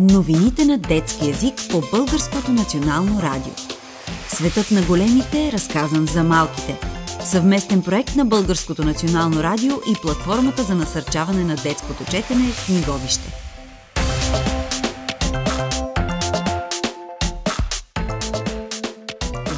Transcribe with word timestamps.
Новините 0.00 0.64
на 0.64 0.78
детски 0.78 1.28
язик 1.28 1.54
по 1.70 1.82
Българското 1.92 2.52
национално 2.52 3.22
радио. 3.22 3.52
Светът 4.28 4.70
на 4.70 4.82
големите 4.82 5.48
е 5.48 5.52
разказан 5.52 6.06
за 6.06 6.24
малките. 6.24 6.80
Съвместен 7.24 7.82
проект 7.82 8.16
на 8.16 8.24
Българското 8.24 8.84
национално 8.84 9.42
радио 9.42 9.72
и 9.90 9.94
платформата 10.02 10.62
за 10.62 10.74
насърчаване 10.74 11.44
на 11.44 11.56
детското 11.56 12.04
четене 12.04 12.52
в 12.52 12.66
книговище. 12.66 13.47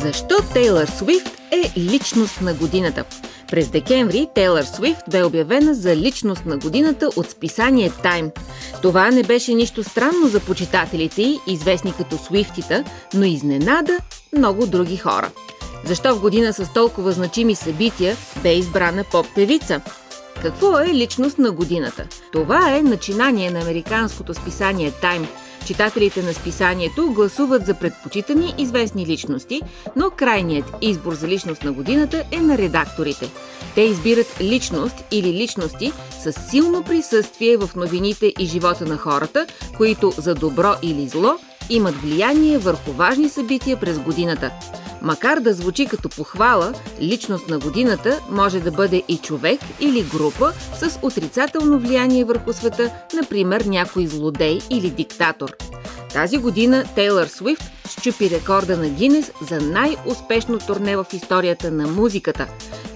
Защо 0.03 0.35
Тейлър 0.53 0.87
Свифт 0.87 1.41
е 1.51 1.81
личност 1.81 2.41
на 2.41 2.55
годината? 2.55 3.05
През 3.51 3.69
декември 3.69 4.29
Тейлър 4.35 4.65
Свифт 4.65 5.03
бе 5.11 5.25
обявена 5.25 5.75
за 5.75 5.97
личност 5.97 6.47
на 6.47 6.57
годината 6.57 7.11
от 7.17 7.31
списание 7.31 7.91
Time. 7.91 8.31
Това 8.83 9.11
не 9.11 9.23
беше 9.23 9.55
нищо 9.55 9.85
странно 9.85 10.29
за 10.29 10.41
почитателите 10.41 11.23
й, 11.23 11.39
известни 11.47 11.93
като 11.93 12.19
Свифтита, 12.19 12.85
но 13.15 13.25
изненада 13.25 13.99
много 14.37 14.67
други 14.67 14.97
хора. 14.97 15.31
Защо 15.85 16.17
в 16.17 16.21
година 16.21 16.53
с 16.53 16.73
толкова 16.75 17.13
значими 17.13 17.55
събития 17.55 18.17
бе 18.43 18.55
избрана 18.55 19.05
поп-певица? 19.05 19.81
Какво 20.43 20.79
е 20.79 20.95
личност 20.95 21.39
на 21.39 21.51
годината? 21.51 22.07
Това 22.33 22.77
е 22.77 22.83
начинание 22.83 23.51
на 23.51 23.61
американското 23.61 24.35
списание 24.35 24.91
Time– 24.91 25.27
Читателите 25.71 26.23
на 26.23 26.35
списанието 26.35 27.13
гласуват 27.13 27.67
за 27.67 27.75
предпочитани 27.75 28.55
известни 28.59 29.07
личности, 29.07 29.61
но 29.97 30.11
крайният 30.11 30.65
избор 30.81 31.15
за 31.15 31.29
личност 31.29 31.65
на 31.65 31.73
годината 31.73 32.25
е 32.33 32.41
на 32.41 32.59
редакторите. 32.59 33.31
Те 33.75 33.81
избират 33.81 34.41
личност 34.41 34.95
или 35.11 35.33
личности 35.33 35.93
с 36.23 36.33
силно 36.33 36.83
присъствие 36.83 37.57
в 37.57 37.71
новините 37.77 38.33
и 38.39 38.47
живота 38.47 38.85
на 38.85 38.97
хората, 38.97 39.47
които 39.77 40.11
за 40.11 40.35
добро 40.35 40.75
или 40.83 41.09
зло 41.09 41.39
имат 41.71 41.95
влияние 41.95 42.59
върху 42.59 42.93
важни 42.93 43.29
събития 43.29 43.81
през 43.81 43.99
годината. 43.99 44.51
Макар 45.03 45.41
да 45.41 45.55
звучи 45.55 45.87
като 45.87 46.09
похвала, 46.09 46.73
личност 47.01 47.49
на 47.49 47.59
годината 47.59 48.21
може 48.31 48.61
да 48.61 48.71
бъде 48.71 49.03
и 49.09 49.19
човек 49.19 49.61
или 49.81 50.03
група 50.03 50.53
с 50.81 50.99
отрицателно 51.03 51.79
влияние 51.79 52.25
върху 52.25 52.53
света, 52.53 52.91
например 53.15 53.61
някой 53.61 54.07
злодей 54.07 54.59
или 54.71 54.91
диктатор. 54.91 55.57
Тази 56.13 56.39
година 56.39 56.85
Тейлър 56.95 57.27
Свифт 57.27 57.63
щупи 57.89 58.31
рекорда 58.31 58.77
на 58.77 58.89
Гинес 58.89 59.33
за 59.51 59.61
най-успешно 59.61 60.59
турне 60.59 60.97
в 60.97 61.07
историята 61.13 61.71
на 61.71 61.87
музиката. 61.87 62.47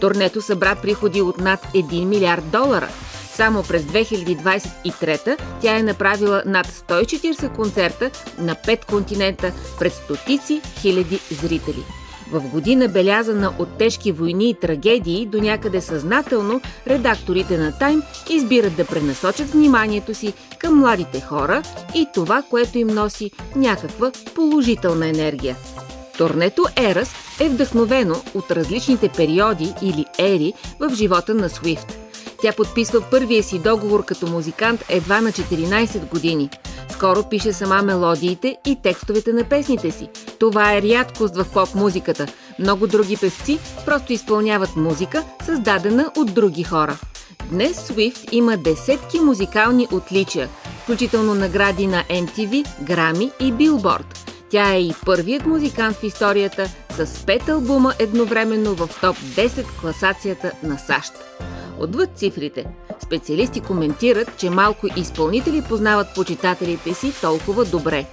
Турнето 0.01 0.43
събра 0.43 0.75
приходи 0.75 1.23
от 1.23 1.39
над 1.39 1.61
1 1.75 2.05
милиард 2.05 2.51
долара– 2.51 2.89
само 3.35 3.63
през 3.63 3.83
2023 3.83 5.37
тя 5.61 5.77
е 5.77 5.83
направила 5.83 6.43
над 6.47 6.67
140 6.67 7.53
концерта 7.57 8.11
на 8.39 8.55
5 8.55 8.85
континента 8.85 9.53
пред 9.79 9.93
стотици 9.93 10.61
хиляди 10.81 11.21
зрители. 11.31 11.85
В 12.33 12.41
година 12.41 12.89
белязана 12.89 13.53
от 13.59 13.79
тежки 13.79 14.13
войни 14.13 14.51
и 14.51 14.55
трагедии, 14.55 15.27
до 15.27 15.41
някъде 15.41 15.81
съзнателно, 15.81 16.61
редакторите 16.87 17.59
на 17.59 17.79
Тайм 17.79 18.03
избират 18.31 18.77
да 18.77 18.85
пренасочат 18.85 19.51
вниманието 19.51 20.15
си 20.15 20.33
към 20.59 20.79
младите 20.79 21.21
хора 21.21 21.63
и 21.95 22.07
това, 22.15 22.43
което 22.51 22.79
им 22.79 22.89
носи 22.89 23.31
някаква 23.57 24.11
положителна 24.35 25.09
енергия. 25.09 25.57
Турнето 26.19 26.65
Ерас 26.77 27.15
е 27.41 27.49
вдъхновено 27.49 28.23
от 28.35 28.51
различните 28.51 29.09
периоди 29.09 29.75
или 29.83 30.05
ери 30.19 30.53
в 30.81 30.95
живота 30.95 31.35
на 31.35 31.49
Свифт– 31.49 31.99
тя 32.43 32.53
подписва 32.53 33.01
първия 33.11 33.43
си 33.43 33.59
договор 33.59 34.05
като 34.05 34.27
музикант 34.27 34.85
едва 34.89 35.21
на 35.21 35.33
14 35.33 36.09
години. 36.09 36.51
Скоро 36.91 37.29
пише 37.29 37.53
сама 37.53 37.83
мелодиите 37.83 38.57
и 38.67 38.77
текстовете 38.83 39.33
на 39.33 39.45
песните 39.45 39.91
си. 39.91 40.09
Това 40.41 40.75
е 40.75 40.83
рядкост 40.83 41.37
в 41.37 41.47
поп-музиката. 41.53 42.27
Много 42.59 42.87
други 42.87 43.17
певци 43.17 43.59
просто 43.85 44.13
изпълняват 44.13 44.77
музика, 44.77 45.25
създадена 45.45 46.11
от 46.17 46.35
други 46.35 46.63
хора. 46.63 46.99
Днес 47.51 47.89
Swift 47.89 48.29
има 48.33 48.57
десетки 48.57 49.21
музикални 49.21 49.89
отличия, 49.93 50.49
включително 50.83 51.35
награди 51.35 51.87
на 51.87 52.05
MTV, 52.05 52.67
Грами 52.83 53.31
и 53.41 53.53
Billboard. 53.53 54.24
Тя 54.55 54.75
е 54.75 54.81
и 54.81 54.95
първият 55.07 55.47
музикант 55.47 55.97
в 55.97 56.03
историята 56.03 56.69
с 56.91 57.27
пет 57.27 57.49
албума 57.49 57.95
едновременно 57.99 58.75
в 58.75 58.89
топ 59.01 59.17
10 59.17 59.81
класацията 59.81 60.53
на 60.63 60.79
САЩ. 60.79 61.13
Отвъд 61.79 62.11
цифрите, 62.17 62.67
специалисти 63.03 63.61
коментират, 63.61 64.37
че 64.37 64.51
малко 64.51 64.87
изпълнители 64.97 65.63
познават 65.69 66.15
почитателите 66.15 66.95
си 66.95 67.21
толкова 67.21 67.65
добре. 67.65 68.07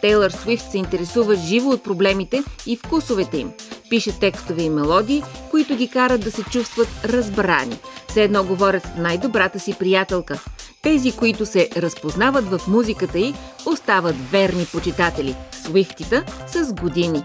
Тейлър 0.00 0.30
Свифт 0.30 0.70
се 0.70 0.78
интересува 0.78 1.36
живо 1.36 1.70
от 1.70 1.84
проблемите 1.84 2.42
и 2.66 2.76
вкусовете 2.76 3.38
им. 3.38 3.52
Пише 3.90 4.18
текстове 4.20 4.62
и 4.62 4.70
мелодии, 4.70 5.22
които 5.50 5.76
ги 5.76 5.88
карат 5.88 6.20
да 6.20 6.30
се 6.30 6.42
чувстват 6.42 6.88
разбрани. 7.04 7.78
Все 8.08 8.22
едно 8.22 8.44
говорят 8.44 8.82
с 8.82 8.98
най-добрата 8.98 9.60
си 9.60 9.76
приятелка. 9.78 10.40
Тези, 10.88 11.12
които 11.12 11.46
се 11.46 11.68
разпознават 11.76 12.44
в 12.44 12.60
музиката 12.68 13.18
й, 13.18 13.34
остават 13.66 14.16
верни 14.30 14.66
почитатели. 14.72 15.36
Свифтита 15.52 16.24
с 16.46 16.72
години. 16.72 17.22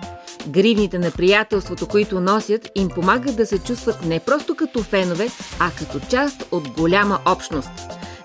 Гривните 0.47 1.00
на 1.00 1.12
приятелството, 1.12 1.88
които 1.88 2.22
носят, 2.22 2.72
им 2.75 2.90
помагат 2.90 3.35
да 3.35 3.46
се 3.46 3.59
чувстват 3.59 4.06
не 4.06 4.19
просто 4.19 4.56
като 4.56 4.84
фенове, 4.84 5.29
а 5.59 5.72
като 5.72 6.07
част 6.09 6.47
от 6.51 6.69
голяма 6.69 7.19
общност. 7.25 7.69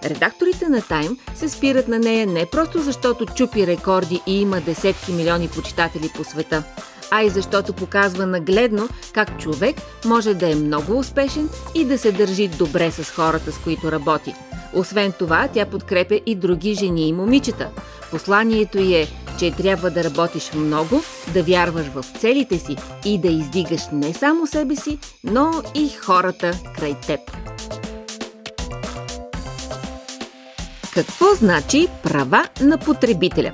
Редакторите 0.04 0.68
на 0.68 0.82
Тайм 0.82 1.18
се 1.34 1.48
спират 1.48 1.88
на 1.88 1.98
нея 1.98 2.26
не 2.26 2.46
просто 2.46 2.78
защото 2.78 3.26
чупи 3.26 3.66
рекорди 3.66 4.20
и 4.26 4.40
има 4.40 4.60
десетки 4.60 5.12
милиони 5.12 5.48
почитатели 5.48 6.10
по 6.16 6.24
света, 6.24 6.62
а 7.10 7.22
и 7.22 7.30
защото 7.30 7.72
показва 7.72 8.26
нагледно 8.26 8.88
как 9.12 9.40
човек 9.40 9.76
може 10.04 10.34
да 10.34 10.50
е 10.50 10.54
много 10.54 10.98
успешен 10.98 11.48
и 11.74 11.84
да 11.84 11.98
се 11.98 12.12
държи 12.12 12.48
добре 12.48 12.90
с 12.90 13.10
хората, 13.10 13.52
с 13.52 13.58
които 13.58 13.92
работи. 13.92 14.34
Освен 14.74 15.12
това, 15.12 15.48
тя 15.48 15.66
подкрепя 15.66 16.20
и 16.26 16.34
други 16.34 16.74
жени 16.74 17.08
и 17.08 17.12
момичета. 17.12 17.68
Посланието 18.10 18.78
й 18.78 18.94
е 18.94 19.08
че 19.38 19.50
трябва 19.50 19.90
да 19.90 20.04
работиш 20.04 20.52
много, 20.52 21.02
да 21.34 21.42
вярваш 21.42 21.86
в 21.86 22.04
целите 22.20 22.58
си 22.58 22.76
и 23.04 23.18
да 23.18 23.28
издигаш 23.28 23.82
не 23.92 24.14
само 24.14 24.46
себе 24.46 24.76
си, 24.76 24.98
но 25.24 25.62
и 25.74 25.88
хората 25.88 26.50
край 26.76 26.94
теб. 27.06 27.20
Какво 30.94 31.34
значи 31.34 31.88
права 32.02 32.48
на 32.60 32.78
потребителя? 32.78 33.52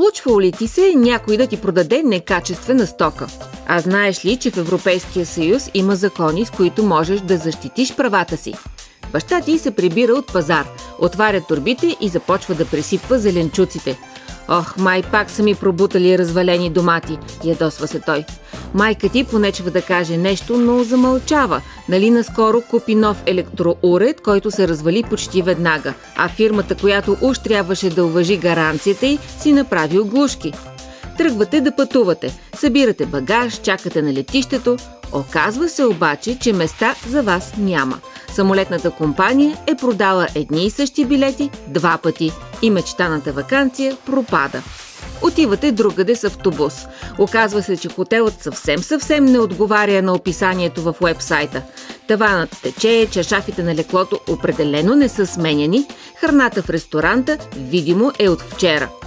Случвало 0.00 0.40
ли 0.40 0.52
ти 0.52 0.68
се 0.68 0.92
някой 0.96 1.36
да 1.36 1.46
ти 1.46 1.56
продаде 1.60 2.02
некачествена 2.02 2.86
стока? 2.86 3.26
А 3.66 3.80
знаеш 3.80 4.24
ли, 4.24 4.36
че 4.36 4.50
в 4.50 4.56
Европейския 4.56 5.26
съюз 5.26 5.70
има 5.74 5.96
закони, 5.96 6.46
с 6.46 6.50
които 6.50 6.82
можеш 6.82 7.20
да 7.20 7.36
защитиш 7.36 7.96
правата 7.96 8.36
си? 8.36 8.54
Баща 9.12 9.40
ти 9.40 9.58
се 9.58 9.70
прибира 9.70 10.12
от 10.12 10.32
пазар, 10.32 10.66
отваря 10.98 11.40
турбите 11.40 11.96
и 12.00 12.08
започва 12.08 12.54
да 12.54 12.66
пресипва 12.66 13.18
зеленчуците– 13.18 13.98
Ох, 14.52 14.76
май 14.76 15.02
пак 15.02 15.30
са 15.30 15.42
ми 15.42 15.54
пробутали 15.54 16.18
развалени 16.18 16.70
домати, 16.70 17.18
ядосва 17.44 17.88
се 17.88 18.00
той. 18.00 18.24
Майка 18.74 19.08
ти 19.08 19.24
понечва 19.24 19.70
да 19.70 19.82
каже 19.82 20.16
нещо, 20.16 20.58
но 20.58 20.84
замълчава. 20.84 21.62
Нали 21.88 22.10
наскоро 22.10 22.60
купи 22.60 22.94
нов 22.94 23.22
електроуред, 23.26 24.20
който 24.20 24.50
се 24.50 24.68
развали 24.68 25.02
почти 25.02 25.42
веднага, 25.42 25.94
а 26.16 26.28
фирмата, 26.28 26.74
която 26.74 27.16
уж 27.20 27.38
трябваше 27.38 27.90
да 27.90 28.04
уважи 28.04 28.36
гаранцията 28.36 29.06
й, 29.06 29.18
си 29.40 29.52
направи 29.52 29.98
оглушки. 29.98 30.52
Тръгвате 31.18 31.60
да 31.60 31.76
пътувате, 31.76 32.38
събирате 32.54 33.06
багаж, 33.06 33.60
чакате 33.60 34.02
на 34.02 34.12
летището. 34.12 34.76
Оказва 35.12 35.68
се 35.68 35.84
обаче, 35.84 36.38
че 36.38 36.52
места 36.52 36.94
за 37.08 37.22
вас 37.22 37.52
няма. 37.58 37.98
Самолетната 38.32 38.90
компания 38.90 39.58
е 39.66 39.74
продала 39.74 40.26
едни 40.34 40.66
и 40.66 40.70
същи 40.70 41.04
билети 41.04 41.50
два 41.68 41.98
пъти 42.02 42.32
и 42.62 42.70
мечтаната 42.70 43.32
вакансия 43.32 43.96
пропада. 44.06 44.62
Отивате 45.22 45.72
другаде 45.72 46.16
с 46.16 46.24
автобус. 46.24 46.86
Оказва 47.18 47.62
се, 47.62 47.76
че 47.76 47.88
хотелът 47.88 48.42
съвсем-съвсем 48.42 49.24
не 49.24 49.38
отговаря 49.38 50.02
на 50.02 50.12
описанието 50.12 50.82
в 50.82 50.94
уебсайта. 51.00 51.62
Таванът 52.08 52.56
тече, 52.62 53.08
чашафите 53.10 53.62
на 53.62 53.74
леклото 53.74 54.20
определено 54.28 54.94
не 54.94 55.08
са 55.08 55.26
сменяни, 55.26 55.86
храната 56.16 56.62
в 56.62 56.70
ресторанта 56.70 57.38
видимо 57.56 58.12
е 58.18 58.28
от 58.28 58.40
вчера– 58.40 58.88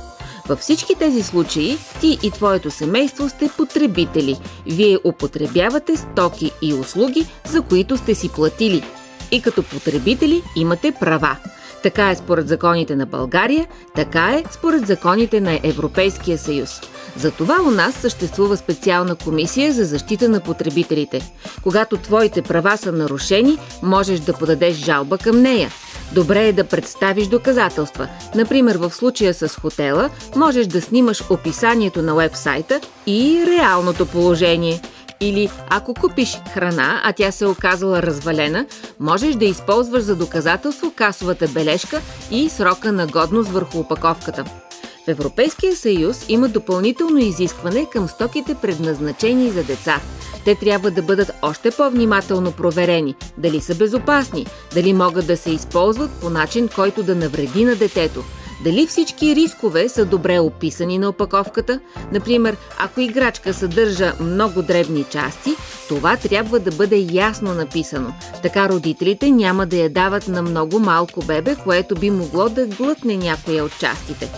във 0.48 0.60
всички 0.60 0.96
тези 0.96 1.24
случаи 1.24 1.78
ти 2.02 2.18
и 2.24 2.32
твоето 2.32 2.72
семейство 2.72 3.30
сте 3.30 3.50
потребители. 3.58 4.40
Вие 4.66 4.98
употребявате 5.04 5.98
стоки 5.98 6.52
и 6.62 6.74
услуги, 6.74 7.26
за 7.46 7.62
които 7.62 7.98
сте 7.98 8.16
си 8.16 8.30
платили. 8.30 8.84
И 9.32 9.42
като 9.42 9.64
потребители 9.64 10.44
имате 10.56 10.92
права. 10.92 11.38
Така 11.84 12.10
е 12.10 12.16
според 12.16 12.48
законите 12.48 12.96
на 12.96 13.06
България, 13.06 13.68
така 13.96 14.32
е 14.34 14.44
според 14.52 14.88
законите 14.88 15.42
на 15.42 15.60
Европейския 15.64 16.38
съюз. 16.38 16.82
Затова 17.18 17.58
у 17.68 17.72
нас 17.72 17.96
съществува 17.96 18.58
специална 18.58 19.16
комисия 19.16 19.74
за 19.74 19.86
защита 19.86 20.30
на 20.30 20.40
потребителите. 20.40 21.34
Когато 21.64 21.98
твоите 21.98 22.42
права 22.42 22.78
са 22.78 22.92
нарушени, 22.92 23.58
можеш 23.84 24.20
да 24.20 24.34
подадеш 24.34 24.76
жалба 24.76 25.18
към 25.18 25.42
нея– 25.42 25.70
Добре 26.14 26.48
е 26.48 26.54
да 26.54 26.64
представиш 26.64 27.28
доказателства. 27.28 28.08
Например, 28.36 28.76
в 28.76 28.92
случая 28.92 29.34
с 29.34 29.60
хотела 29.62 30.10
можеш 30.36 30.68
да 30.68 30.82
снимаш 30.82 31.24
описанието 31.30 32.02
на 32.02 32.16
вебсайта 32.16 32.82
и 33.08 33.44
реалното 33.48 34.06
положение. 34.06 34.82
Или 35.24 35.50
ако 35.70 35.94
купиш 35.94 36.38
храна, 36.54 37.02
а 37.04 37.14
тя 37.14 37.32
се 37.32 37.44
е 37.44 37.48
оказала 37.48 38.02
развалена, 38.04 38.66
можеш 39.00 39.36
да 39.36 39.46
използваш 39.46 40.04
за 40.04 40.16
доказателство 40.16 40.92
касовата 40.96 41.48
бележка 41.48 42.02
и 42.32 42.50
срока 42.50 42.92
на 42.92 43.08
годност 43.08 43.50
върху 43.50 43.80
опаковката. 43.80 44.44
В 45.06 45.08
Европейския 45.08 45.76
съюз 45.76 46.26
има 46.30 46.48
допълнително 46.48 47.18
изискване 47.18 47.86
към 47.90 48.08
стоките 48.08 48.56
предназначени 48.56 49.50
за 49.50 49.64
деца. 49.64 50.02
Те 50.46 50.56
трябва 50.56 50.92
да 50.92 51.02
бъдат 51.02 51.32
още 51.42 51.72
по-внимателно 51.72 52.52
проверени, 52.52 53.16
дали 53.38 53.62
са 53.62 53.76
безопасни, 53.76 54.46
дали 54.74 54.94
могат 54.94 55.28
да 55.28 55.38
се 55.38 55.52
използват 55.52 56.12
по 56.12 56.30
начин, 56.30 56.70
който 56.76 57.04
да 57.04 57.16
навреди 57.16 57.66
на 57.66 57.76
детето. 57.76 58.24
Дали 58.64 58.88
всички 58.88 59.36
рискове 59.36 59.90
са 59.90 60.06
добре 60.06 60.40
описани 60.40 60.98
на 60.98 61.10
опаковката? 61.10 61.80
Например, 62.12 62.58
ако 62.80 63.02
играчка 63.02 63.54
съдържа 63.54 64.14
много 64.20 64.62
дребни 64.62 65.04
части, 65.04 65.56
това 65.88 66.18
трябва 66.18 66.60
да 66.60 66.72
бъде 66.72 67.08
ясно 67.12 67.54
написано. 67.54 68.14
Така 68.42 68.70
родителите 68.70 69.32
няма 69.32 69.66
да 69.66 69.78
я 69.78 69.90
дават 69.90 70.28
на 70.28 70.42
много 70.42 70.80
малко 70.80 71.26
бебе, 71.26 71.56
което 71.64 71.96
би 71.96 72.10
могло 72.10 72.50
да 72.50 72.66
глътне 72.66 73.18
някоя 73.18 73.64
от 73.64 73.80
частите. 73.80 74.30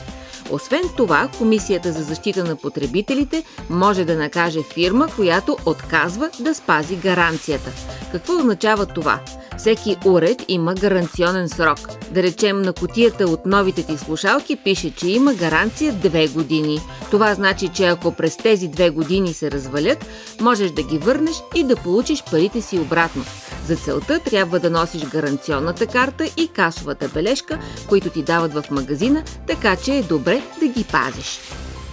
Освен 0.52 0.84
това, 0.98 1.30
Комисията 1.38 1.92
за 1.92 2.04
защита 2.04 2.44
на 2.44 2.56
потребителите 2.56 3.44
може 3.70 4.06
да 4.06 4.16
накаже 4.16 4.60
фирма, 4.74 5.08
която 5.16 5.58
отказва 5.66 6.30
да 6.40 6.56
спази 6.56 6.96
гаранцията. 6.96 7.72
Какво 8.12 8.34
означава 8.34 8.86
това? 8.86 9.20
Всеки 9.58 9.98
уред 10.06 10.46
има 10.48 10.76
гаранционен 10.76 11.50
срок. 11.50 11.80
Да 12.12 12.24
речем 12.24 12.62
на 12.62 12.74
котията 12.74 13.26
от 13.26 13.46
новите 13.46 13.84
ти 13.84 13.98
слушалки 13.98 14.56
пише, 14.56 14.96
че 14.96 15.08
има 15.08 15.34
гаранция 15.34 15.94
2 15.94 16.34
години. 16.34 16.80
Това 17.12 17.34
значи, 17.34 17.68
че 17.68 17.86
ако 17.86 18.12
през 18.12 18.38
тези 18.38 18.70
2 18.70 18.92
години 18.92 19.34
се 19.34 19.52
развалят, 19.52 20.06
можеш 20.42 20.72
да 20.72 20.84
ги 20.84 20.98
върнеш 20.98 21.36
и 21.56 21.64
да 21.64 21.76
получиш 21.76 22.24
парите 22.32 22.62
си 22.62 22.80
обратно. 22.80 23.26
За 23.68 23.76
целта 23.76 24.20
трябва 24.20 24.60
да 24.60 24.70
носиш 24.70 25.06
гаранционната 25.06 25.88
карта 25.88 26.26
и 26.38 26.48
касовата 26.48 27.10
бележка, 27.14 27.60
които 27.90 28.10
ти 28.10 28.24
дават 28.24 28.54
в 28.54 28.64
магазина, 28.72 29.24
така 29.48 29.76
че 29.76 29.94
е 29.94 30.04
добре 30.04 30.42
да 30.60 30.68
ги 30.68 30.84
пазиш. 30.84 31.40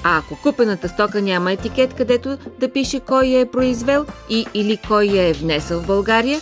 А 0.05 0.19
ако 0.19 0.37
купената 0.43 0.89
стока 0.89 1.23
няма 1.23 1.53
етикет, 1.53 1.95
където 1.95 2.39
да 2.61 2.73
пише 2.73 3.01
кой 3.01 3.25
я 3.25 3.41
е 3.41 3.51
произвел 3.51 4.07
и 4.31 4.47
или 4.55 4.79
кой 4.89 5.05
я 5.05 5.29
е 5.29 5.33
внесъл 5.33 5.81
в 5.81 5.87
България, 5.87 6.41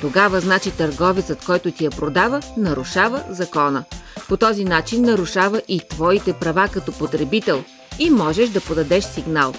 тогава 0.00 0.40
значи 0.40 0.70
търговецът, 0.70 1.44
който 1.44 1.70
ти 1.70 1.84
я 1.84 1.90
продава, 1.90 2.40
нарушава 2.56 3.22
закона. 3.30 3.84
По 4.28 4.36
този 4.36 4.64
начин 4.64 5.02
нарушава 5.02 5.62
и 5.68 5.80
твоите 5.88 6.32
права 6.32 6.68
като 6.72 6.92
потребител 6.92 7.64
и 7.98 8.10
можеш 8.10 8.48
да 8.48 8.60
подадеш 8.60 9.04
сигнал. 9.04 9.52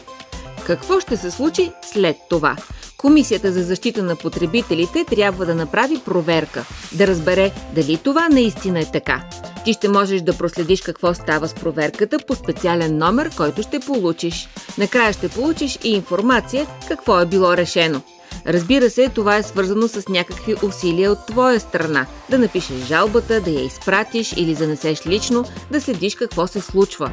Какво 0.66 1.00
ще 1.00 1.18
се 1.18 1.32
случи 1.32 1.72
след 1.94 2.18
това? 2.30 2.58
Комисията 2.98 3.52
за 3.52 3.64
защита 3.64 4.04
на 4.04 4.16
потребителите 4.16 5.06
трябва 5.06 5.46
да 5.46 5.56
направи 5.56 6.02
проверка, 6.06 6.66
да 6.92 7.08
разбере 7.08 7.52
дали 7.76 7.98
това 7.98 8.30
наистина 8.30 8.80
е 8.80 8.92
така. 8.92 9.24
Ти 9.66 9.74
ще 9.74 9.90
можеш 9.90 10.22
да 10.22 10.38
проследиш 10.38 10.82
какво 10.82 11.14
става 11.14 11.48
с 11.48 11.54
проверката 11.54 12.18
по 12.28 12.36
специален 12.36 12.98
номер, 12.98 13.30
който 13.38 13.64
ще 13.64 13.80
получиш. 13.80 14.50
Накрая 14.78 15.14
ще 15.14 15.30
получиш 15.30 15.80
и 15.84 15.90
информация 15.90 16.68
какво 16.88 17.20
е 17.20 17.26
било 17.26 17.58
решено. 17.58 18.02
Разбира 18.48 18.90
се, 18.90 19.10
това 19.10 19.38
е 19.38 19.44
свързано 19.44 19.88
с 19.88 20.08
някакви 20.08 20.56
усилия 20.64 21.12
от 21.12 21.26
твоя 21.28 21.60
страна. 21.60 22.06
Да 22.30 22.40
напишеш 22.40 22.86
жалбата, 22.86 23.42
да 23.42 23.50
я 23.50 23.66
изпратиш 23.66 24.34
или 24.38 24.56
занесеш 24.56 25.08
лично, 25.08 25.46
да 25.72 25.82
следиш 25.82 26.16
какво 26.16 26.48
се 26.48 26.62
случва. 26.62 27.12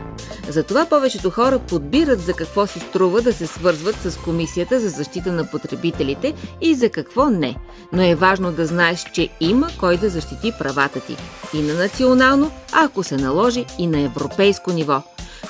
Затова 0.49 0.87
повечето 0.87 1.31
хора 1.31 1.59
подбират 1.59 2.21
за 2.21 2.33
какво 2.33 2.67
си 2.67 2.81
струва 2.81 3.23
да 3.23 3.33
се 3.33 3.47
свързват 3.47 3.97
с 3.97 4.17
Комисията 4.17 4.81
за 4.81 4.89
защита 4.89 5.33
на 5.33 5.51
потребителите 5.51 6.35
и 6.61 6.75
за 6.75 6.89
какво 6.89 7.31
не. 7.31 7.57
Но 7.93 8.03
е 8.03 8.15
важно 8.15 8.53
да 8.53 8.67
знаеш, 8.67 9.05
че 9.13 9.29
има 9.41 9.69
кой 9.81 9.97
да 9.97 10.09
защити 10.09 10.53
правата 10.59 11.01
ти. 11.01 11.17
И 11.55 11.63
на 11.63 11.75
национално, 11.75 12.51
а 12.73 12.85
ако 12.85 13.03
се 13.03 13.17
наложи 13.17 13.65
и 13.79 13.87
на 13.87 14.01
европейско 14.01 14.73
ниво. 14.73 15.03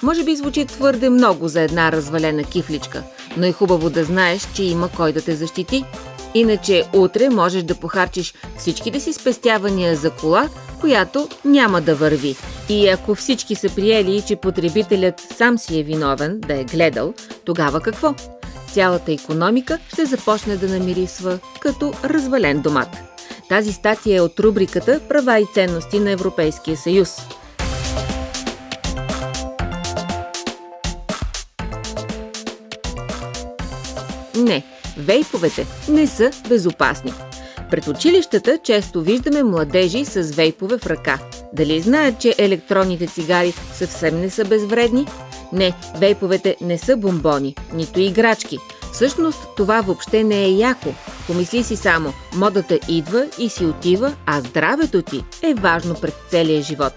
Може 0.02 0.24
би 0.24 0.36
звучи 0.36 0.66
твърде 0.66 1.10
много 1.10 1.48
за 1.48 1.60
една 1.60 1.92
развалена 1.92 2.44
кифличка– 2.44 3.02
но 3.38 3.46
е 3.46 3.52
хубаво 3.52 3.90
да 3.90 4.04
знаеш, 4.04 4.48
че 4.54 4.64
има 4.64 4.88
кой 4.96 5.12
да 5.12 5.22
те 5.22 5.34
защити. 5.34 5.84
Иначе 6.34 6.84
утре 6.94 7.28
можеш 7.28 7.62
да 7.62 7.74
похарчиш 7.74 8.34
всичките 8.58 9.00
си 9.00 9.12
спестявания 9.12 9.96
за 9.96 10.10
кола, 10.10 10.48
която 10.80 11.28
няма 11.44 11.80
да 11.80 11.94
върви. 11.94 12.36
И 12.68 12.88
ако 12.88 13.14
всички 13.14 13.54
са 13.54 13.68
приели, 13.68 14.22
че 14.26 14.36
потребителят 14.36 15.20
сам 15.36 15.58
си 15.58 15.80
е 15.80 15.82
виновен 15.82 16.40
да 16.40 16.60
е 16.60 16.64
гледал, 16.64 17.14
тогава 17.44 17.80
какво? 17.80 18.14
Цялата 18.72 19.12
економика 19.12 19.78
ще 19.92 20.06
започне 20.06 20.56
да 20.56 20.68
намирисва 20.68 21.38
като 21.60 21.92
развален 22.04 22.60
домат. 22.60 22.88
Тази 23.48 23.72
статия 23.72 24.16
е 24.16 24.20
от 24.20 24.40
рубриката 24.40 25.00
Права 25.08 25.40
и 25.40 25.46
ценности 25.54 26.00
на 26.00 26.10
Европейския 26.10 26.76
съюз. 26.76 27.16
Не, 34.38 34.62
вейповете 34.98 35.66
не 35.88 36.06
са 36.06 36.30
безопасни. 36.48 37.12
Пред 37.70 37.88
училищата 37.88 38.58
често 38.64 39.02
виждаме 39.02 39.42
младежи 39.42 40.04
с 40.04 40.22
вейпове 40.22 40.78
в 40.78 40.86
ръка. 40.86 41.18
Дали 41.52 41.80
знаят, 41.80 42.20
че 42.20 42.34
електронните 42.38 43.06
цигари 43.06 43.52
съвсем 43.74 44.20
не 44.20 44.30
са 44.30 44.44
безвредни? 44.44 45.06
Не, 45.52 45.72
вейповете 45.96 46.56
не 46.60 46.78
са 46.78 46.96
бомбони, 46.96 47.54
нито 47.74 48.00
играчки. 48.00 48.58
Всъщност 48.92 49.38
това 49.56 49.80
въобще 49.80 50.24
не 50.24 50.44
е 50.44 50.50
яко. 50.50 50.88
Помисли 51.26 51.64
си 51.64 51.76
само, 51.76 52.12
модата 52.34 52.78
идва 52.88 53.26
и 53.38 53.48
си 53.48 53.64
отива, 53.64 54.14
а 54.26 54.40
здравето 54.40 55.02
ти 55.02 55.24
е 55.42 55.54
важно 55.54 55.94
пред 55.94 56.14
целия 56.30 56.62
живот. 56.62 56.92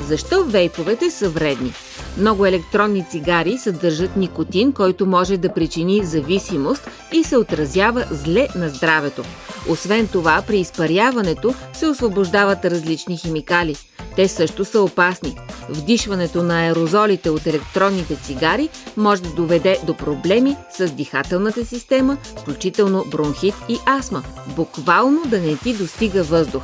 Защо 0.00 0.44
вейповете 0.44 1.10
са 1.10 1.28
вредни? 1.28 1.72
Много 2.18 2.46
електронни 2.46 3.06
цигари 3.10 3.58
съдържат 3.58 4.16
никотин, 4.16 4.72
който 4.72 5.06
може 5.06 5.36
да 5.36 5.54
причини 5.54 6.04
зависимост 6.04 6.90
и 7.12 7.24
се 7.24 7.36
отразява 7.36 8.04
зле 8.10 8.48
на 8.54 8.68
здравето. 8.68 9.24
Освен 9.68 10.08
това, 10.08 10.42
при 10.46 10.58
изпаряването 10.58 11.54
се 11.72 11.86
освобождават 11.86 12.64
различни 12.64 13.16
химикали. 13.16 13.76
Те 14.16 14.28
също 14.28 14.64
са 14.64 14.80
опасни. 14.80 15.36
Вдишването 15.68 16.42
на 16.42 16.60
аерозолите 16.60 17.30
от 17.30 17.46
електронните 17.46 18.16
цигари 18.16 18.68
може 18.96 19.22
да 19.22 19.30
доведе 19.30 19.78
до 19.86 19.94
проблеми 19.94 20.56
с 20.76 20.88
дихателната 20.88 21.64
система, 21.64 22.16
включително 22.36 23.04
бронхит 23.10 23.54
и 23.68 23.78
астма. 23.98 24.22
Буквално 24.56 25.22
да 25.26 25.40
не 25.40 25.56
ти 25.56 25.74
достига 25.74 26.22
въздух. 26.22 26.62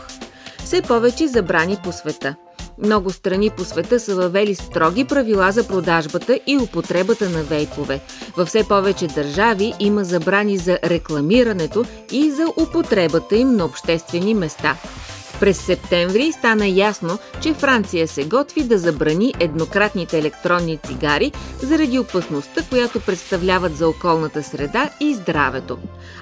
Все 0.64 0.82
повече 0.82 1.28
забрани 1.28 1.76
по 1.84 1.92
света– 1.92 2.34
много 2.84 3.10
страни 3.10 3.50
по 3.50 3.64
света 3.64 4.00
са 4.00 4.14
въвели 4.14 4.54
строги 4.54 5.04
правила 5.04 5.52
за 5.52 5.68
продажбата 5.68 6.40
и 6.46 6.58
употребата 6.58 7.30
на 7.30 7.42
вейпове. 7.42 8.00
Във 8.36 8.48
все 8.48 8.68
повече 8.68 9.06
държави 9.06 9.72
има 9.80 10.04
забрани 10.04 10.56
за 10.56 10.78
рекламирането 10.84 11.84
и 12.12 12.30
за 12.30 12.46
употребата 12.56 13.36
им 13.36 13.56
на 13.56 13.64
обществени 13.64 14.34
места. 14.34 14.76
През 15.40 15.60
септември 15.60 16.32
стана 16.32 16.66
ясно, 16.66 17.18
че 17.42 17.54
Франция 17.54 18.08
се 18.08 18.24
готви 18.24 18.62
да 18.62 18.78
забрани 18.78 19.34
еднократните 19.40 20.18
електронни 20.18 20.78
цигари 20.86 21.32
заради 21.62 21.98
опасността, 21.98 22.62
която 22.70 23.00
представляват 23.00 23.76
за 23.76 23.88
околната 23.88 24.42
среда 24.42 24.90
и 25.00 25.14
здравето. 25.14 25.78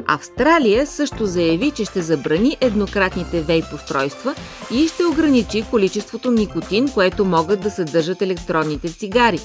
Австралия 0.06 0.86
също 0.86 1.26
заяви, 1.26 1.70
че 1.70 1.84
ще 1.84 2.02
забрани 2.02 2.56
еднократните 2.60 3.40
вейп 3.40 3.64
устройства 3.74 4.34
и 4.72 4.88
ще 4.88 5.04
ограничи 5.04 5.64
количеството 5.70 6.30
никотин, 6.30 6.88
което 6.88 7.24
могат 7.24 7.60
да 7.60 7.70
съдържат 7.70 8.22
електронните 8.22 8.92
цигари. 8.92 9.40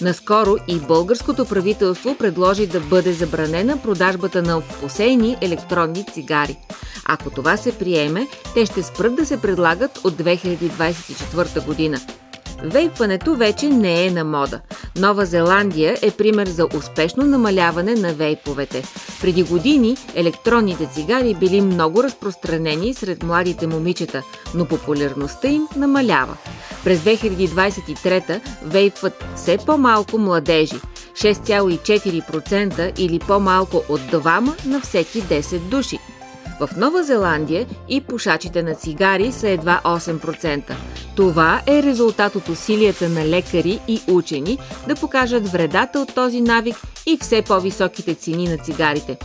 Наскоро 0.00 0.56
и 0.68 0.80
българското 0.80 1.44
правителство 1.44 2.16
предложи 2.18 2.66
да 2.66 2.80
бъде 2.80 3.12
забранена 3.12 3.82
продажбата 3.82 4.42
на 4.42 4.60
вкусени 4.60 5.36
електронни 5.40 6.04
цигари. 6.12 6.56
Ако 7.06 7.30
това 7.30 7.56
се 7.56 7.78
приеме, 7.78 8.28
те 8.54 8.66
ще 8.66 8.82
спрат 8.82 9.16
да 9.16 9.26
се 9.26 9.40
предлагат 9.40 9.98
от 10.04 10.14
2024 10.14 11.66
година. 11.66 12.00
Вейпването 12.64 13.34
вече 13.34 13.68
не 13.68 14.06
е 14.06 14.10
на 14.10 14.24
мода. 14.24 14.60
Нова 14.96 15.26
Зеландия 15.26 15.96
е 16.02 16.10
пример 16.10 16.46
за 16.46 16.66
успешно 16.76 17.26
намаляване 17.26 17.94
на 17.94 18.12
вейповете. 18.12 18.84
Преди 19.20 19.42
години 19.42 19.96
електронните 20.14 20.86
цигари 20.94 21.36
били 21.40 21.60
много 21.60 22.02
разпространени 22.02 22.94
сред 22.94 23.22
младите 23.22 23.66
момичета, 23.66 24.22
но 24.54 24.64
популярността 24.64 25.48
им 25.48 25.68
намалява. 25.76 26.36
През 26.84 27.00
2023 27.00 28.40
вейпват 28.64 29.24
все 29.36 29.58
по-малко 29.66 30.18
младежи 30.18 30.80
6,4% 31.12 33.00
или 33.00 33.18
по-малко 33.18 33.84
от 33.88 34.00
двама 34.10 34.54
на 34.66 34.80
всеки 34.80 35.22
10 35.22 35.58
души. 35.58 35.98
В 36.62 36.76
Нова 36.76 37.04
Зеландия 37.04 37.66
и 37.88 38.00
пушачите 38.00 38.62
на 38.62 38.74
цигари 38.74 39.32
са 39.32 39.48
едва 39.48 39.80
8%. 39.84 40.74
Това 41.16 41.62
е 41.66 41.82
резултат 41.82 42.36
от 42.36 42.48
усилията 42.48 43.08
на 43.08 43.26
лекари 43.26 43.80
и 43.88 44.00
учени 44.08 44.58
да 44.88 44.94
покажат 44.94 45.48
вредата 45.48 46.00
от 46.00 46.14
този 46.14 46.40
навик 46.40 46.76
и 47.06 47.18
все 47.20 47.42
по-високите 47.42 48.14
цени 48.14 48.48
на 48.48 48.58
цигарите. 48.58 49.16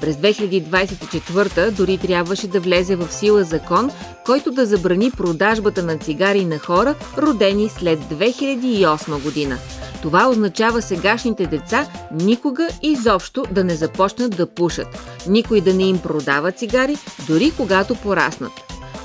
През 0.00 0.16
2024 0.16 1.70
дори 1.70 1.98
трябваше 1.98 2.46
да 2.46 2.60
влезе 2.60 2.96
в 2.96 3.12
сила 3.12 3.44
закон, 3.44 3.90
който 4.26 4.50
да 4.50 4.66
забрани 4.66 5.10
продажбата 5.10 5.82
на 5.82 5.98
цигари 5.98 6.44
на 6.44 6.58
хора, 6.58 6.94
родени 7.18 7.68
след 7.68 8.00
2008 8.00 9.22
година. 9.22 9.58
Това 10.02 10.28
означава 10.28 10.82
сегашните 10.82 11.46
деца 11.46 11.86
никога 12.12 12.68
изобщо 12.82 13.44
да 13.50 13.64
не 13.64 13.76
започнат 13.76 14.36
да 14.36 14.46
пушат, 14.46 14.86
никой 15.28 15.60
да 15.60 15.74
не 15.74 15.84
им 15.84 15.98
продава 15.98 16.52
цигари, 16.52 16.96
дори 17.28 17.52
когато 17.56 17.94
пораснат. 17.94 18.52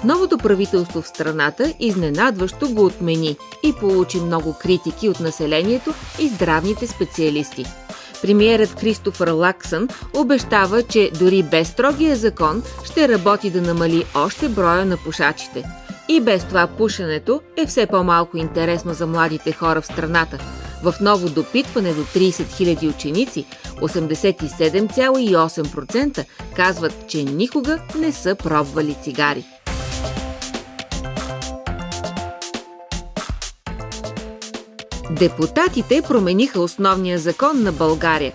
Новото 0.03 0.37
правителство 0.37 1.01
в 1.01 1.07
страната 1.07 1.73
изненадващо 1.79 2.69
го 2.69 2.85
отмени 2.85 3.37
и 3.63 3.73
получи 3.73 4.19
много 4.19 4.55
критики 4.61 5.09
от 5.09 5.19
населението 5.19 5.93
и 6.19 6.27
здравните 6.27 6.87
специалисти. 6.87 7.65
Премиерът 8.21 8.75
Кристофър 8.75 9.27
Лаксън 9.27 9.87
обещава, 10.15 10.83
че 10.83 11.11
дори 11.19 11.43
без 11.43 11.67
строгия 11.67 12.15
закон 12.15 12.63
ще 12.85 13.07
работи 13.07 13.49
да 13.49 13.61
намали 13.61 14.05
още 14.15 14.49
броя 14.49 14.85
на 14.85 14.97
пушачите. 14.97 15.63
И 16.09 16.21
без 16.21 16.43
това 16.43 16.67
пушенето 16.67 17.41
е 17.57 17.65
все 17.65 17.85
по-малко 17.85 18.37
интересно 18.37 18.93
за 18.93 19.07
младите 19.07 19.51
хора 19.51 19.81
в 19.81 19.85
страната. 19.85 20.37
В 20.83 20.93
ново 21.01 21.29
допитване 21.29 21.93
до 21.93 22.01
30 22.01 22.31
000 22.31 22.95
ученици, 22.95 23.45
87,8% 23.81 26.25
казват, 26.55 26.93
че 27.07 27.23
никога 27.23 27.79
не 27.99 28.11
са 28.11 28.35
пробвали 28.35 28.95
цигари. 29.03 29.45
Депутатите 35.11 36.01
промениха 36.01 36.59
основния 36.59 37.19
закон 37.19 37.63
на 37.63 37.71
България. 37.71 38.33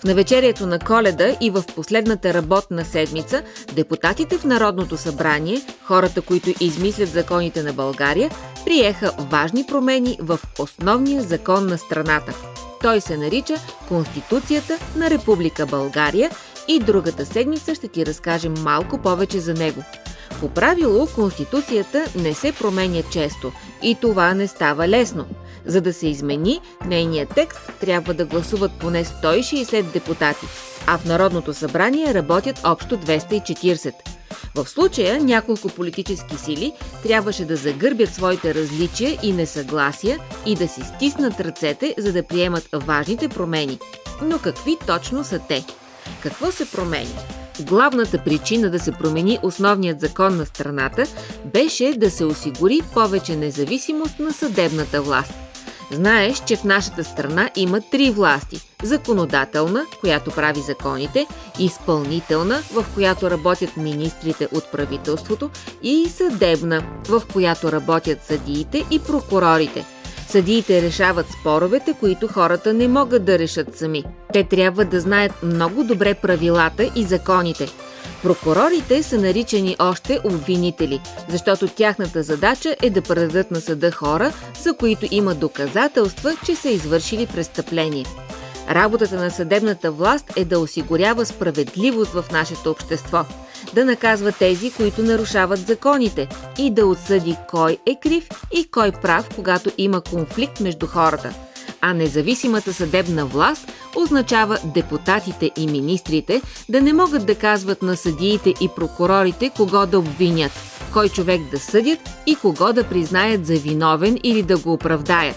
В 0.00 0.04
навечерието 0.04 0.66
на 0.66 0.78
коледа 0.78 1.36
и 1.40 1.50
в 1.50 1.64
последната 1.74 2.34
работна 2.34 2.84
седмица 2.84 3.42
депутатите 3.74 4.38
в 4.38 4.44
Народното 4.44 4.96
събрание, 4.96 5.60
хората, 5.82 6.22
които 6.22 6.54
измислят 6.60 7.08
законите 7.08 7.62
на 7.62 7.72
България, 7.72 8.30
приеха 8.64 9.12
важни 9.18 9.66
промени 9.66 10.18
в 10.20 10.40
основния 10.58 11.22
закон 11.22 11.66
на 11.66 11.78
страната. 11.78 12.34
Той 12.82 13.00
се 13.00 13.16
нарича 13.16 13.54
Конституцията 13.88 14.78
на 14.96 15.10
Република 15.10 15.66
България 15.66 16.30
и 16.68 16.78
другата 16.78 17.26
седмица 17.26 17.74
ще 17.74 17.88
ти 17.88 18.06
разкажем 18.06 18.54
малко 18.62 18.98
повече 18.98 19.40
за 19.40 19.54
него. 19.54 19.82
По 20.40 20.48
правило, 20.48 21.08
Конституцията 21.14 22.04
не 22.16 22.34
се 22.34 22.52
променя 22.52 23.02
често 23.12 23.52
и 23.82 23.96
това 24.00 24.34
не 24.34 24.48
става 24.48 24.88
лесно– 24.88 25.26
за 25.66 25.80
да 25.80 25.92
се 25.92 26.06
измени 26.06 26.60
нейният 26.86 27.34
текст, 27.34 27.60
трябва 27.80 28.14
да 28.14 28.26
гласуват 28.26 28.72
поне 28.80 29.04
160 29.04 29.82
депутати, 29.82 30.46
а 30.86 30.98
в 30.98 31.04
Народното 31.04 31.54
събрание 31.54 32.14
работят 32.14 32.60
общо 32.64 32.98
240. 32.98 33.92
В 34.54 34.68
случая 34.68 35.20
няколко 35.20 35.68
политически 35.68 36.36
сили 36.36 36.72
трябваше 37.02 37.44
да 37.44 37.56
загърбят 37.56 38.14
своите 38.14 38.54
различия 38.54 39.18
и 39.22 39.32
несъгласия 39.32 40.18
и 40.46 40.54
да 40.54 40.68
си 40.68 40.80
стиснат 40.96 41.40
ръцете, 41.40 41.94
за 41.98 42.12
да 42.12 42.22
приемат 42.22 42.68
важните 42.72 43.28
промени. 43.28 43.78
Но 44.22 44.38
какви 44.38 44.76
точно 44.86 45.24
са 45.24 45.38
те? 45.48 45.64
Какво 46.22 46.52
се 46.52 46.70
променя? 46.70 47.20
Главната 47.60 48.18
причина 48.24 48.70
да 48.70 48.78
се 48.78 48.92
промени 48.92 49.38
основният 49.42 50.00
закон 50.00 50.36
на 50.36 50.46
страната 50.46 51.06
беше 51.44 51.94
да 51.96 52.10
се 52.10 52.24
осигури 52.24 52.80
повече 52.94 53.36
независимост 53.36 54.18
на 54.18 54.32
съдебната 54.32 55.02
власт. 55.02 55.43
Знаеш, 55.90 56.42
че 56.46 56.56
в 56.56 56.64
нашата 56.64 57.04
страна 57.04 57.50
има 57.56 57.80
три 57.80 58.10
власти– 58.10 58.60
законодателна, 58.82 59.86
която 60.00 60.30
прави 60.30 60.60
законите, 60.60 61.26
изпълнителна, 61.58 62.62
в 62.72 62.84
която 62.94 63.30
работят 63.30 63.76
министрите 63.76 64.48
от 64.52 64.72
правителството 64.72 65.50
и 65.82 66.08
съдебна, 66.08 66.82
в 67.08 67.22
която 67.32 67.72
работят 67.72 68.24
съдиите 68.24 68.84
и 68.90 68.98
прокурорите. 68.98 69.84
Съдиите 70.28 70.82
решават 70.82 71.26
споровете, 71.40 71.94
които 72.00 72.28
хората 72.28 72.72
не 72.72 72.88
могат 72.88 73.24
да 73.24 73.38
решат 73.38 73.78
сами. 73.78 74.04
Те 74.32 74.44
трябва 74.44 74.84
да 74.84 75.00
знаят 75.00 75.42
много 75.42 75.84
добре 75.84 76.14
правилата 76.14 76.90
и 76.96 77.04
законите– 77.04 77.68
Прокурорите 78.22 79.02
са 79.02 79.18
наричани 79.18 79.76
още 79.78 80.20
обвинители, 80.24 81.00
защото 81.28 81.68
тяхната 81.68 82.22
задача 82.22 82.76
е 82.82 82.90
да 82.90 83.02
предадат 83.02 83.50
на 83.50 83.60
съда 83.60 83.90
хора, 83.90 84.32
за 84.62 84.76
които 84.76 85.06
има 85.10 85.34
доказателства, 85.34 86.36
че 86.46 86.54
са 86.56 86.70
извършили 86.70 87.26
престъпление. 87.26 88.04
Работата 88.70 89.16
на 89.16 89.30
съдебната 89.30 89.90
власт 89.90 90.32
е 90.36 90.44
да 90.44 90.58
осигурява 90.58 91.26
справедливост 91.26 92.12
в 92.12 92.24
нашето 92.32 92.70
общество, 92.70 93.24
да 93.74 93.84
наказва 93.84 94.32
тези, 94.32 94.72
които 94.72 95.02
нарушават 95.02 95.66
законите 95.66 96.28
и 96.58 96.70
да 96.70 96.86
отсъди 96.86 97.36
кой 97.48 97.78
е 97.86 97.98
крив 98.02 98.28
и 98.52 98.70
кой 98.70 98.92
прав, 98.92 99.28
когато 99.34 99.70
има 99.78 100.00
конфликт 100.00 100.60
между 100.60 100.86
хората. 100.86 101.34
А 101.86 101.94
независимата 101.94 102.72
съдебна 102.72 103.26
власт 103.26 103.72
означава 103.96 104.58
депутатите 104.64 105.50
и 105.56 105.66
министрите 105.66 106.42
да 106.68 106.80
не 106.80 106.92
могат 106.92 107.26
да 107.26 107.34
казват 107.34 107.82
на 107.82 107.96
съдиите 107.96 108.54
и 108.60 108.68
прокурорите 108.76 109.50
кого 109.56 109.86
да 109.86 109.98
обвинят, 109.98 110.52
кой 110.92 111.08
човек 111.08 111.40
да 111.50 111.58
съдят 111.58 111.98
и 112.26 112.36
кого 112.36 112.72
да 112.72 112.84
признаят 112.84 113.46
за 113.46 113.54
виновен 113.54 114.18
или 114.22 114.42
да 114.42 114.58
го 114.58 114.72
оправдаят. 114.72 115.36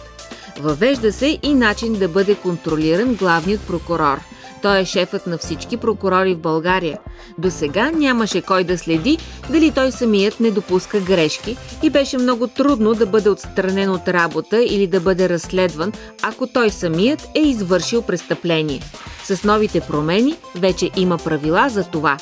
Въвежда 0.59 1.11
се 1.11 1.39
и 1.43 1.53
начин 1.53 1.93
да 1.93 2.07
бъде 2.07 2.35
контролиран 2.35 3.15
главният 3.15 3.61
прокурор– 3.67 4.19
той 4.61 4.79
е 4.79 4.85
шефът 4.85 5.27
на 5.27 5.37
всички 5.37 5.77
прокурори 5.77 6.33
в 6.35 6.39
България. 6.39 6.99
До 7.37 7.51
сега 7.51 7.91
нямаше 7.91 8.41
кой 8.41 8.63
да 8.63 8.77
следи 8.77 9.17
дали 9.49 9.71
той 9.71 9.91
самият 9.91 10.39
не 10.39 10.51
допуска 10.51 10.99
грешки 10.99 11.57
и 11.83 11.89
беше 11.89 12.17
много 12.17 12.47
трудно 12.47 12.93
да 12.93 13.05
бъде 13.05 13.29
отстранен 13.29 13.89
от 13.89 14.07
работа 14.07 14.63
или 14.63 14.87
да 14.87 14.99
бъде 14.99 15.29
разследван, 15.29 15.93
ако 16.21 16.47
той 16.47 16.69
самият 16.69 17.27
е 17.35 17.39
извършил 17.39 18.01
престъпление. 18.01 18.81
С 19.23 19.43
новите 19.43 19.81
промени 19.81 20.35
вече 20.55 20.89
има 20.95 21.17
правила 21.17 21.69
за 21.69 21.83
това. 21.83 22.17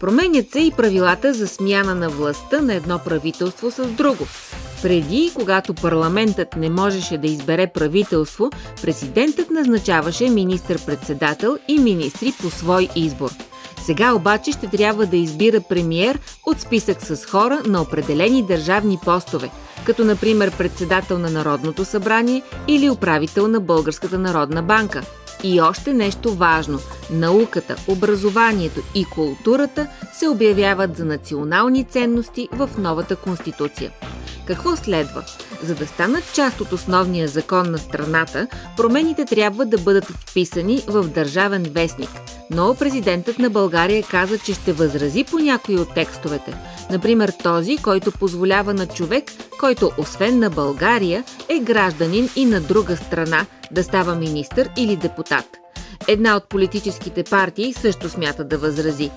Променят 0.00 0.50
се 0.50 0.60
и 0.60 0.70
правилата 0.70 1.34
за 1.34 1.48
смяна 1.48 1.94
на 1.94 2.08
властта 2.08 2.60
на 2.60 2.74
едно 2.74 2.98
правителство 2.98 3.70
с 3.70 3.86
друго. 3.86 4.26
Преди, 4.82 5.32
когато 5.34 5.74
парламентът 5.74 6.56
не 6.56 6.70
можеше 6.70 7.18
да 7.18 7.26
избере 7.26 7.66
правителство, 7.66 8.50
президентът 8.82 9.50
назначаваше 9.50 10.30
министър-председател 10.30 11.58
и 11.68 11.78
министри 11.78 12.32
по 12.42 12.50
свой 12.50 12.88
избор. 12.96 13.30
Сега 13.82 14.14
обаче 14.14 14.52
ще 14.52 14.66
трябва 14.66 15.06
да 15.06 15.16
избира 15.16 15.60
премиер 15.60 16.18
от 16.46 16.60
списък 16.60 17.02
с 17.02 17.26
хора 17.26 17.62
на 17.66 17.82
определени 17.82 18.46
държавни 18.46 18.98
постове, 19.04 19.50
като 19.86 20.04
например 20.04 20.56
председател 20.58 21.18
на 21.18 21.30
Народното 21.30 21.84
събрание 21.84 22.42
или 22.68 22.90
управител 22.90 23.48
на 23.48 23.60
Българската 23.60 24.18
народна 24.18 24.62
банка. 24.62 25.02
И 25.44 25.60
още 25.60 25.94
нещо 25.94 26.34
важно– 26.34 26.78
науката, 27.10 27.76
образованието 27.88 28.80
и 28.94 29.04
културата 29.04 29.86
се 30.12 30.28
обявяват 30.28 30.96
за 30.96 31.04
национални 31.04 31.84
ценности 31.84 32.48
в 32.52 32.70
новата 32.78 33.16
конституция. 33.16 33.90
Какво 34.46 34.76
следва? 34.76 35.24
За 35.62 35.74
да 35.74 35.86
станат 35.86 36.32
част 36.34 36.60
от 36.60 36.72
основния 36.72 37.28
закон 37.28 37.70
на 37.70 37.78
страната, 37.78 38.46
промените 38.76 39.24
трябва 39.24 39.66
да 39.66 39.78
бъдат 39.78 40.04
вписани 40.04 40.82
в 40.86 41.04
Държавен 41.04 41.62
вестник. 41.62 42.10
Но 42.50 42.74
президентът 42.74 43.38
на 43.38 43.50
България 43.50 44.02
каза, 44.02 44.38
че 44.38 44.54
ще 44.54 44.72
възрази 44.72 45.24
по 45.24 45.38
някои 45.38 45.76
от 45.76 45.94
текстовете. 45.94 46.54
Например 46.90 47.32
този, 47.42 47.76
който 47.76 48.12
позволява 48.12 48.74
на 48.74 48.86
човек, 48.86 49.24
който 49.60 49.90
освен 49.98 50.38
на 50.38 50.50
България 50.50 51.24
е 51.48 51.58
гражданин 51.58 52.28
и 52.36 52.44
на 52.44 52.60
друга 52.60 52.96
страна, 52.96 53.46
да 53.70 53.84
става 53.84 54.14
министър 54.14 54.70
или 54.76 54.96
депутат. 54.96 55.46
Една 56.08 56.36
от 56.36 56.48
политическите 56.48 57.24
партии 57.24 57.74
също 57.74 58.08
смята 58.08 58.44
да 58.44 58.58
възрази. 58.58 59.10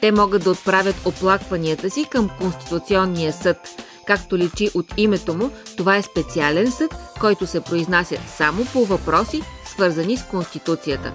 Те 0.00 0.12
могат 0.12 0.44
да 0.44 0.50
отправят 0.50 0.96
оплакванията 1.04 1.90
си 1.90 2.06
към 2.10 2.30
Конституционния 2.40 3.32
съд– 3.32 3.56
Както 4.12 4.38
личи 4.38 4.70
от 4.74 4.86
името 4.96 5.34
му, 5.34 5.50
това 5.76 5.96
е 5.96 6.02
специален 6.02 6.70
съд, 6.72 6.94
който 7.20 7.46
се 7.46 7.60
произнася 7.60 8.16
само 8.36 8.64
по 8.72 8.84
въпроси, 8.84 9.42
свързани 9.64 10.16
с 10.16 10.24
Конституцията. 10.24 11.12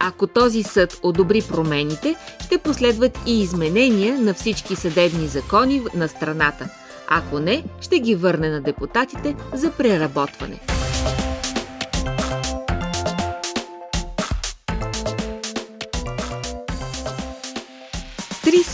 Ако 0.00 0.26
този 0.26 0.62
съд 0.62 1.00
одобри 1.02 1.42
промените, 1.42 2.16
ще 2.44 2.58
последват 2.58 3.18
и 3.26 3.42
изменения 3.42 4.18
на 4.18 4.34
всички 4.34 4.76
съдебни 4.76 5.26
закони 5.26 5.82
на 5.94 6.08
страната. 6.08 6.68
Ако 7.08 7.38
не, 7.38 7.64
ще 7.80 8.00
ги 8.00 8.14
върне 8.14 8.50
на 8.50 8.60
депутатите 8.60 9.36
за 9.54 9.70
преработване. 9.70 10.75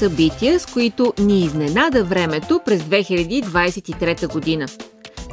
Събития, 0.03 0.61
с 0.61 0.67
които 0.67 1.13
ни 1.19 1.41
изненада 1.45 2.05
времето 2.05 2.61
през 2.65 2.83
2023 2.83 4.33
година. 4.33 4.67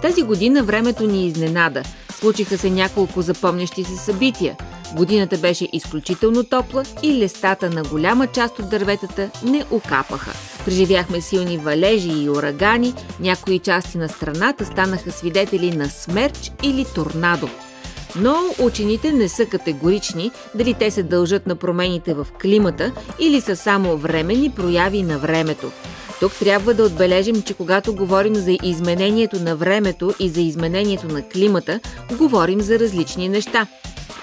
Тази 0.02 0.22
година 0.24 0.64
времето 0.64 1.08
ни 1.08 1.28
изненада. 1.28 1.84
Случиха 2.20 2.58
се 2.58 2.70
няколко 2.70 3.22
запомнящи 3.22 3.84
се 3.84 3.98
събития. 3.98 4.56
Годината 4.96 5.38
беше 5.38 5.68
изключително 5.74 6.44
топла 6.44 6.84
и 7.04 7.14
листата 7.14 7.70
на 7.70 7.84
голяма 7.84 8.28
част 8.28 8.60
от 8.60 8.70
дърветата 8.70 9.30
не 9.44 9.66
окапаха. 9.72 10.32
Преживяхме 10.66 11.22
силни 11.22 11.58
валежи 11.58 12.12
и 12.12 12.30
урагани, 12.30 12.94
някои 13.20 13.60
части 13.60 13.98
на 13.98 14.10
страната 14.10 14.66
станаха 14.66 15.12
свидетели 15.12 15.72
на 15.72 15.90
смерч 15.90 16.52
или 16.64 16.86
торнадо. 16.96 17.50
Но 18.16 18.36
учените 18.62 19.12
не 19.12 19.30
са 19.30 19.46
категорични 19.46 20.32
дали 20.56 20.74
те 20.74 20.92
се 20.92 21.04
дължат 21.04 21.48
на 21.48 21.56
промените 21.56 22.14
в 22.14 22.28
климата 22.42 22.92
или 23.20 23.42
са 23.42 23.56
само 23.56 23.98
временни 23.98 24.50
прояви 24.50 25.04
на 25.04 25.18
времето. 25.18 25.72
Тук 26.20 26.34
трябва 26.34 26.74
да 26.74 26.84
отбележим, 26.84 27.42
че 27.42 27.54
когато 27.54 27.96
говорим 27.96 28.36
за 28.36 28.58
изменението 28.64 29.44
на 29.44 29.56
времето 29.56 30.14
и 30.20 30.30
за 30.30 30.42
изменението 30.42 31.08
на 31.08 31.30
климата, 31.30 31.80
говорим 32.18 32.62
за 32.62 32.80
различни 32.80 33.30
неща. 33.30 33.68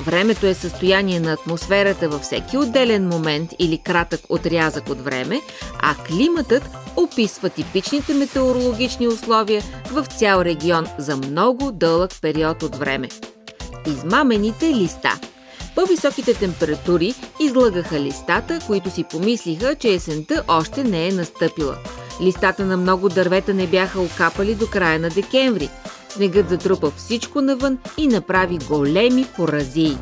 Времето 0.00 0.46
е 0.46 0.54
състояние 0.54 1.20
на 1.20 1.32
атмосферата 1.32 2.08
във 2.08 2.22
всеки 2.22 2.56
отделен 2.56 3.08
момент 3.08 3.50
или 3.58 3.78
кратък 3.78 4.20
отрязък 4.28 4.88
от 4.88 5.00
време, 5.00 5.40
а 5.78 5.94
климатът 5.94 6.62
описва 6.96 7.48
типичните 7.50 8.14
метеорологични 8.14 9.08
условия 9.08 9.62
в 9.90 10.06
цял 10.18 10.40
регион 10.40 10.86
за 10.98 11.16
много 11.16 11.72
дълъг 11.72 12.10
период 12.22 12.62
от 12.62 12.76
време. 12.76 13.08
Измамените 13.86 14.74
листа 14.74 15.20
по-високите 15.76 16.34
температури 16.34 17.14
излагаха 17.40 18.00
листата, 18.00 18.58
които 18.66 18.90
си 18.90 19.04
помислиха, 19.04 19.74
че 19.74 19.88
есента 19.88 20.42
още 20.48 20.84
не 20.84 21.08
е 21.08 21.12
настъпила. 21.12 21.76
Листата 22.22 22.64
на 22.64 22.76
много 22.76 23.08
дървета 23.08 23.54
не 23.54 23.66
бяха 23.66 24.00
окапали 24.00 24.54
до 24.54 24.66
края 24.66 24.98
на 24.98 25.08
декември. 25.08 25.70
Снегът 26.08 26.48
затрупа 26.48 26.90
всичко 26.96 27.40
навън 27.40 27.78
и 27.96 28.06
направи 28.06 28.58
големи 28.68 29.26
поразии. 29.36 29.98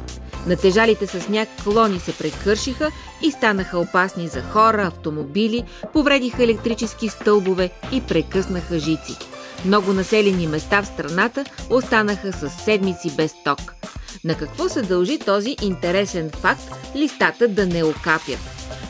Натежалите 0.46 1.06
с 1.06 1.20
сняг 1.20 1.48
клони 1.64 2.00
се 2.00 2.12
прекършиха 2.12 2.90
и 3.22 3.30
станаха 3.30 3.78
опасни 3.78 4.28
за 4.28 4.42
хора, 4.42 4.86
автомобили, 4.86 5.64
повредиха 5.92 6.42
електрически 6.42 7.08
стълбове 7.08 7.70
и 7.92 8.00
прекъснаха 8.00 8.78
жици. 8.78 9.33
Много 9.64 9.92
населени 9.92 10.46
места 10.46 10.82
в 10.82 10.86
страната 10.86 11.44
останаха 11.70 12.32
с 12.32 12.48
седмици 12.48 13.10
без 13.16 13.34
ток. 13.44 13.74
На 14.24 14.34
какво 14.34 14.68
се 14.68 14.82
дължи 14.82 15.18
този 15.18 15.56
интересен 15.62 16.30
факт 16.30 16.96
листата 16.96 17.48
да 17.48 17.66
не 17.66 17.84
окапят? 17.84 18.38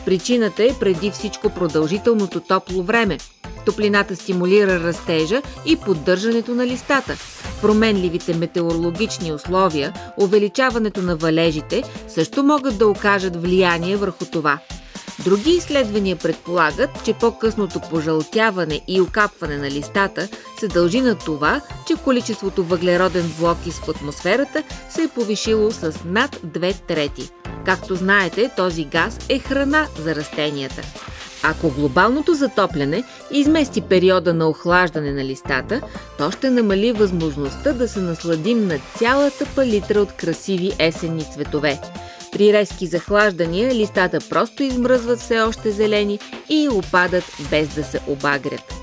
Причината 0.05 0.63
е 0.63 0.79
преди 0.79 1.11
всичко 1.11 1.49
продължителното 1.49 2.39
топло 2.39 2.83
време. 2.83 3.17
Топлината 3.65 4.15
стимулира 4.15 4.79
растежа 4.79 5.41
и 5.65 5.75
поддържането 5.75 6.55
на 6.55 6.67
листата. 6.67 7.13
Променливите 7.61 8.33
метеорологични 8.33 9.31
условия, 9.31 9.93
увеличаването 10.17 11.01
на 11.01 11.15
валежите 11.15 11.83
също 12.07 12.43
могат 12.43 12.77
да 12.77 12.87
окажат 12.87 13.41
влияние 13.41 13.97
върху 13.97 14.25
това– 14.25 14.59
Други 15.23 15.51
изследвания 15.51 16.15
предполагат, 16.15 16.89
че 17.05 17.13
по-късното 17.13 17.79
пожълтяване 17.89 18.81
и 18.87 19.01
окапване 19.01 19.57
на 19.57 19.71
листата 19.71 20.27
се 20.59 20.67
дължи 20.67 21.01
на 21.01 21.15
това, 21.15 21.61
че 21.87 21.95
количеството 22.03 22.63
въглероден 22.63 23.27
двуокис 23.27 23.79
в 23.79 23.89
атмосферата 23.89 24.63
се 24.89 25.03
е 25.03 25.07
повишило 25.07 25.71
с 25.71 25.93
над 26.05 26.35
2 26.35 26.75
трети. 26.87 27.29
Както 27.65 27.95
знаете, 27.95 28.51
този 28.57 28.85
газ 28.85 29.17
е 29.29 29.39
храна 29.39 29.87
за 29.99 30.15
растенията. 30.15 30.81
Ако 31.43 31.69
глобалното 31.69 32.33
затопляне 32.33 33.03
измести 33.31 33.81
периода 33.81 34.33
на 34.33 34.49
охлаждане 34.49 35.11
на 35.11 35.25
листата, 35.25 35.81
то 36.17 36.31
ще 36.31 36.49
намали 36.49 36.91
възможността 36.91 37.73
да 37.73 37.87
се 37.87 37.99
насладим 37.99 38.67
на 38.67 38.79
цялата 38.97 39.45
палитра 39.55 39.99
от 39.99 40.11
красиви 40.11 40.71
есенни 40.79 41.23
цветове– 41.33 41.81
при 42.35 42.53
резки 42.53 42.87
захлаждания 42.87 43.75
листата 43.75 44.19
просто 44.29 44.63
измръзват 44.63 45.19
все 45.19 45.39
още 45.39 45.71
зелени 45.71 46.19
и 46.49 46.69
опадат 46.69 47.23
без 47.49 47.67
да 47.67 47.83
се 47.83 47.99
обагрят. 48.07 48.73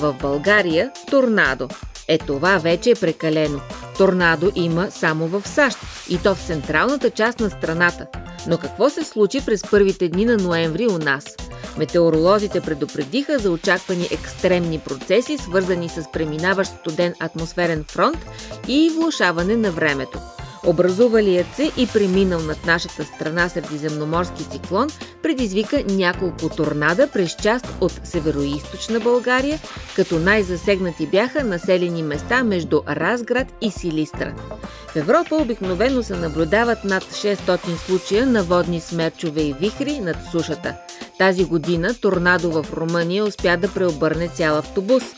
В 0.00 0.12
България 0.20 0.90
торнадо. 1.10 1.68
Е 2.08 2.18
това 2.18 2.58
вече 2.58 2.90
е 2.90 2.94
прекалено. 2.94 3.60
Торнадо 3.98 4.52
има 4.54 4.90
само 4.90 5.26
в 5.26 5.42
САЩ 5.48 5.78
и 6.08 6.18
то 6.18 6.34
в 6.34 6.46
централната 6.46 7.10
част 7.10 7.40
на 7.40 7.50
страната. 7.50 8.06
Но 8.46 8.58
какво 8.58 8.90
се 8.90 9.04
случи 9.04 9.40
през 9.46 9.62
първите 9.70 10.08
дни 10.08 10.24
на 10.24 10.36
ноември 10.36 10.86
у 10.86 10.98
нас? 10.98 11.24
Метеоролозите 11.78 12.60
предупредиха 12.60 13.38
за 13.38 13.50
очаквани 13.50 14.08
екстремни 14.10 14.78
процеси, 14.78 15.38
свързани 15.38 15.88
с 15.88 16.12
преминаващ 16.12 16.72
студен 16.80 17.14
атмосферен 17.20 17.84
фронт 17.88 18.18
и 18.68 18.90
влушаване 18.94 19.56
на 19.56 19.70
времето. 19.70 20.18
Образувалият 20.66 21.46
се 21.54 21.70
и 21.76 21.86
преминал 21.86 22.40
над 22.40 22.66
нашата 22.66 23.04
страна 23.04 23.48
средиземноморски 23.48 24.44
циклон 24.44 24.88
предизвика 25.22 25.84
няколко 25.88 26.48
торнада 26.48 27.08
през 27.08 27.36
част 27.42 27.66
от 27.80 28.00
североизточна 28.04 29.00
България, 29.00 29.58
като 29.96 30.18
най-засегнати 30.18 31.06
бяха 31.06 31.44
населени 31.44 32.02
места 32.02 32.44
между 32.44 32.80
Разград 32.88 33.46
и 33.60 33.70
Силистра. 33.70 34.34
В 34.88 34.96
Европа 34.96 35.36
обикновено 35.36 36.02
се 36.02 36.16
наблюдават 36.16 36.84
над 36.84 37.04
600 37.04 37.86
случая 37.86 38.26
на 38.26 38.42
водни 38.42 38.80
смерчове 38.80 39.40
и 39.42 39.54
вихри 39.60 40.00
над 40.00 40.16
сушата. 40.32 40.74
Тази 41.18 41.44
година 41.44 41.94
торнадо 41.94 42.50
в 42.50 42.66
Румъния 42.72 43.24
успя 43.24 43.56
да 43.56 43.68
преобърне 43.68 44.28
цял 44.28 44.58
автобус– 44.58 45.02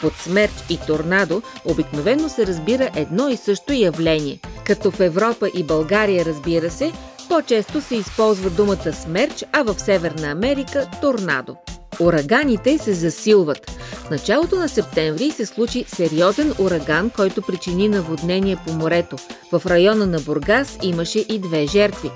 под 0.00 0.12
смерч 0.16 0.52
и 0.70 0.78
торнадо 0.86 1.42
обикновено 1.64 2.28
се 2.28 2.46
разбира 2.46 2.90
едно 2.96 3.28
и 3.28 3.36
също 3.36 3.72
явление. 3.72 4.38
Като 4.66 4.90
в 4.90 5.00
Европа 5.00 5.48
и 5.54 5.64
България, 5.64 6.24
разбира 6.24 6.70
се, 6.70 6.92
по-често 7.28 7.80
се 7.80 7.96
използва 7.96 8.50
думата 8.50 8.92
смерч, 8.92 9.44
а 9.52 9.62
в 9.62 9.80
Северна 9.80 10.30
Америка– 10.30 10.90
торнадо. 11.00 11.56
Ураганите 12.00 12.78
се 12.78 12.92
засилват. 12.92 13.70
В 13.70 14.10
началото 14.10 14.56
на 14.56 14.68
септември 14.68 15.30
се 15.30 15.46
случи 15.46 15.84
сериозен 15.88 16.54
ураган, 16.58 17.10
който 17.10 17.42
причини 17.42 17.88
наводнение 17.88 18.56
по 18.66 18.72
морето. 18.72 19.16
В 19.52 19.62
района 19.66 20.06
на 20.06 20.20
Бургас 20.20 20.78
имаше 20.82 21.18
и 21.18 21.38
две 21.38 21.66
жертви. 21.66 22.10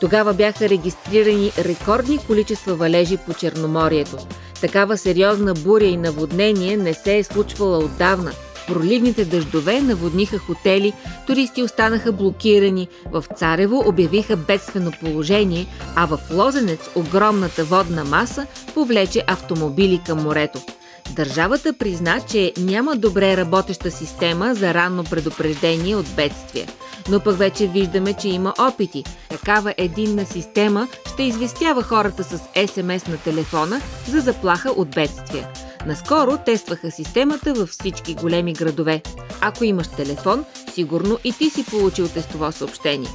Тогава 0.00 0.34
бяха 0.34 0.68
регистрирани 0.68 1.52
рекордни 1.58 2.18
количества 2.18 2.74
валежи 2.74 3.16
по 3.16 3.34
Черноморието. 3.34 4.16
Такава 4.60 4.98
сериозна 4.98 5.54
буря 5.54 5.86
и 5.86 5.96
наводнение 5.96 6.76
не 6.76 6.94
се 6.94 7.16
е 7.16 7.24
случвала 7.24 7.78
отдавна. 7.78 8.32
Проливните 8.68 9.24
дъждове 9.24 9.80
наводниха 9.80 10.38
хотели, 10.38 10.92
туристи 11.26 11.62
останаха 11.62 12.12
блокирани, 12.12 12.88
в 13.12 13.24
Царево 13.36 13.84
обявиха 13.86 14.36
бедствено 14.36 14.92
положение, 15.00 15.66
а 15.96 16.06
в 16.06 16.18
Лозенец 16.32 16.90
огромната 16.94 17.64
водна 17.64 18.04
маса 18.04 18.46
повлече 18.74 19.24
автомобили 19.26 20.00
към 20.06 20.22
морето. 20.22 20.60
Държавата 21.10 21.72
призна, 21.72 22.20
че 22.30 22.52
няма 22.58 22.96
добре 22.96 23.36
работеща 23.36 23.90
система 23.90 24.54
за 24.54 24.74
ранно 24.74 25.04
предупреждение 25.04 25.96
от 25.96 26.06
бедствия. 26.16 26.66
Но 27.10 27.20
пък 27.20 27.38
вече 27.38 27.66
виждаме, 27.66 28.12
че 28.12 28.28
има 28.28 28.54
опити. 28.58 29.04
Такава 29.28 29.74
единна 29.76 30.26
система 30.26 30.88
ще 31.12 31.22
известява 31.22 31.82
хората 31.82 32.24
с 32.24 32.38
СМС 32.66 33.06
на 33.06 33.16
телефона 33.24 33.80
за 34.08 34.20
заплаха 34.20 34.70
от 34.70 34.88
бедствия. 34.88 35.48
Наскоро 35.86 36.38
тестваха 36.46 36.90
системата 36.90 37.54
във 37.54 37.68
всички 37.68 38.14
големи 38.14 38.52
градове. 38.52 39.02
Ако 39.40 39.64
имаш 39.64 39.88
телефон, 39.88 40.44
сигурно 40.74 41.18
и 41.24 41.32
ти 41.32 41.50
си 41.50 41.64
получил 41.64 42.08
тестово 42.08 42.52
съобщение. 42.52 43.10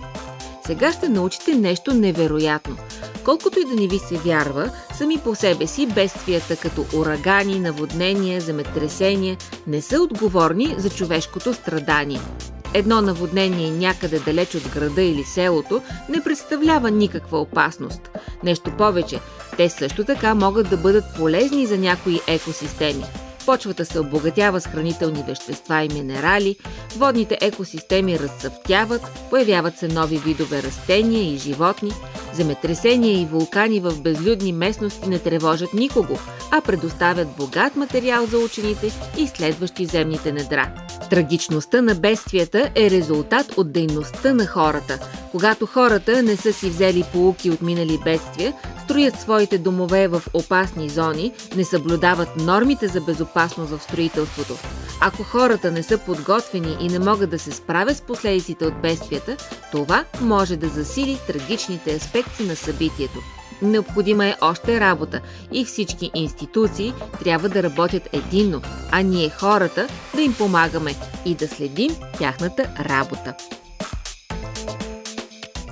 Сега 0.65 0.91
ще 0.91 1.09
научите 1.09 1.55
нещо 1.55 1.93
невероятно. 1.93 2.77
Колкото 3.25 3.59
и 3.59 3.65
да 3.65 3.81
не 3.81 3.87
ви 3.87 3.99
се 3.99 4.17
вярва, 4.17 4.71
сами 4.97 5.17
по 5.17 5.35
себе 5.35 5.67
си 5.67 5.87
бедствията 5.87 6.55
като 6.55 6.85
урагани, 6.95 7.59
наводнения, 7.59 8.41
земетресения 8.41 9.37
не 9.67 9.81
са 9.81 10.01
отговорни 10.01 10.75
за 10.77 10.89
човешкото 10.89 11.53
страдание. 11.53 12.19
Едно 12.73 13.01
наводнение 13.01 13.71
някъде 13.71 14.19
далеч 14.19 14.55
от 14.55 14.67
града 14.73 15.01
или 15.01 15.23
селото 15.23 15.81
не 16.09 16.23
представлява 16.23 16.91
никаква 16.91 17.41
опасност. 17.41 18.09
Нещо 18.43 18.71
повече, 18.77 19.19
те 19.57 19.69
също 19.69 20.03
така 20.03 20.35
могат 20.35 20.69
да 20.69 20.77
бъдат 20.77 21.03
полезни 21.17 21.65
за 21.65 21.77
някои 21.77 22.19
екосистеми. 22.27 23.03
Почвата 23.45 23.85
се 23.85 23.99
обогатява 23.99 24.61
с 24.61 24.67
хранителни 24.67 25.23
вещества 25.27 25.83
и 25.83 25.89
минерали, 25.93 26.55
водните 26.97 27.37
екосистеми 27.41 28.19
разцъфтяват, 28.19 29.01
появяват 29.29 29.77
се 29.77 29.87
нови 29.87 30.17
видове 30.17 30.63
растения 30.63 31.33
и 31.33 31.37
животни, 31.37 31.91
земетресения 32.33 33.21
и 33.21 33.25
вулкани 33.25 33.79
в 33.79 34.01
безлюдни 34.01 34.53
местности 34.53 35.09
не 35.09 35.19
тревожат 35.19 35.73
никого, 35.73 36.19
а 36.51 36.61
предоставят 36.61 37.27
богат 37.37 37.75
материал 37.75 38.25
за 38.25 38.37
учените 38.37 38.91
и 39.17 39.27
следващи 39.27 39.85
земните 39.85 40.31
недра. 40.31 40.73
Трагичността 41.13 41.81
на 41.81 41.95
бедствията 41.95 42.71
е 42.75 42.89
резултат 42.89 43.57
от 43.57 43.71
дейността 43.71 44.33
на 44.33 44.47
хората. 44.47 44.99
Когато 45.31 45.65
хората 45.65 46.23
не 46.23 46.37
са 46.37 46.53
си 46.53 46.69
взели 46.69 47.03
полуки 47.11 47.51
от 47.51 47.61
минали 47.61 47.99
бедствия, 48.03 48.53
строят 48.83 49.19
своите 49.19 49.57
домове 49.57 50.07
в 50.07 50.23
опасни 50.33 50.89
зони, 50.89 51.33
не 51.55 51.63
съблюдават 51.63 52.37
нормите 52.37 52.87
за 52.87 53.01
безопасност 53.01 53.71
в 53.71 53.83
строителството. 53.83 54.53
Ако 55.01 55.23
хората 55.23 55.71
не 55.71 55.83
са 55.83 55.97
подготвени 55.97 56.77
и 56.79 56.87
не 56.87 56.99
могат 56.99 57.29
да 57.29 57.39
се 57.39 57.51
справят 57.51 57.97
с 57.97 58.01
последиците 58.01 58.65
от 58.65 58.81
бедствията, 58.81 59.37
това 59.71 60.05
може 60.21 60.57
да 60.57 60.67
засили 60.67 61.19
трагичните 61.27 61.95
аспекти 61.95 62.43
на 62.43 62.55
събитието. 62.55 63.19
Необходима 63.63 64.25
е 64.25 64.35
още 64.41 64.79
работа 64.79 65.21
и 65.51 65.65
всички 65.65 66.11
институции 66.13 66.93
трябва 67.23 67.49
да 67.49 67.63
работят 67.63 68.09
единно, 68.13 68.61
а 68.91 69.01
ние 69.01 69.29
хората 69.29 69.87
да 70.15 70.21
им 70.21 70.33
помагаме 70.33 70.95
и 71.25 71.35
да 71.35 71.47
следим 71.47 71.95
тяхната 72.17 72.65
работа. 72.79 73.33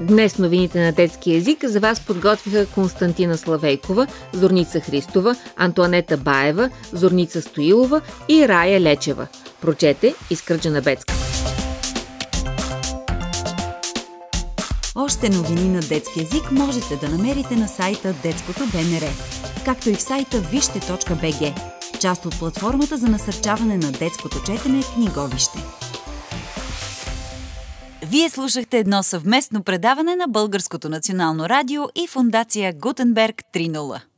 Днес 0.01 0.37
новините 0.37 0.85
на 0.85 0.91
детски 0.91 1.33
язик 1.33 1.65
за 1.65 1.79
вас 1.79 1.99
подготвиха 1.99 2.65
Константина 2.65 3.37
Славейкова, 3.37 4.07
Зорница 4.33 4.79
Христова, 4.79 5.35
Антуанета 5.57 6.17
Баева, 6.17 6.69
Зорница 6.93 7.41
Стоилова 7.41 8.01
и 8.29 8.47
Рая 8.47 8.81
Лечева. 8.81 9.27
Прочете 9.61 10.15
Изкръджена 10.29 10.81
Бецка. 10.81 11.20
Още 15.03 15.29
новини 15.29 15.69
на 15.69 15.79
детски 15.79 16.19
язик 16.19 16.51
можете 16.51 16.95
да 16.95 17.09
намерите 17.09 17.55
на 17.55 17.67
сайта 17.67 18.13
Детското 18.23 18.59
БНР, 18.59 19.09
както 19.65 19.89
и 19.89 19.93
в 19.93 20.01
сайта 20.01 20.39
вижте.бг, 20.39 21.61
част 22.01 22.25
от 22.25 22.39
платформата 22.39 22.97
за 22.97 23.07
насърчаване 23.07 23.77
на 23.77 23.91
детското 23.91 24.43
четене 24.45 24.81
книговище. 24.95 25.57
Вие 28.05 28.29
слушахте 28.29 28.77
едно 28.77 29.03
съвместно 29.03 29.63
предаване 29.63 30.15
на 30.15 30.27
Българското 30.27 30.89
национално 30.89 31.49
радио 31.49 31.83
и 31.95 32.07
фундация 32.07 32.73
Гутенберг 32.73 33.43
3.0. 33.53 34.10